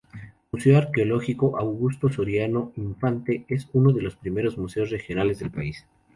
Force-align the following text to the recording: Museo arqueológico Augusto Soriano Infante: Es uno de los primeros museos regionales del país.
Museo 0.51 0.79
arqueológico 0.79 1.59
Augusto 1.59 2.11
Soriano 2.11 2.71
Infante: 2.77 3.45
Es 3.47 3.67
uno 3.73 3.93
de 3.93 4.01
los 4.01 4.15
primeros 4.15 4.57
museos 4.57 4.89
regionales 4.89 5.37
del 5.37 5.51
país. 5.51 5.85